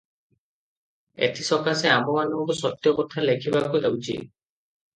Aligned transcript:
ଏଥିସକାଶେ 1.27 1.93
ଆମ୍ଭେମାନଙ୍କୁ 1.97 2.57
ସତ୍ୟକଥା 2.63 3.29
ଲେଖିବାକୁ 3.29 3.87
ହେଉଛି। 3.87 4.21